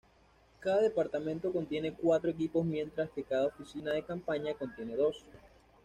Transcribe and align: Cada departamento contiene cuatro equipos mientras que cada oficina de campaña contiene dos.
Cada 0.61 0.81
departamento 0.81 1.53
contiene 1.53 1.93
cuatro 1.93 2.31
equipos 2.31 2.65
mientras 2.65 3.11
que 3.11 3.21
cada 3.23 3.45
oficina 3.45 3.91
de 3.91 4.01
campaña 4.01 4.55
contiene 4.55 4.95
dos. 4.95 5.23